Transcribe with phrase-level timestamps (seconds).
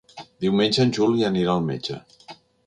[0.45, 1.99] Diumenge en Juli anirà al metge.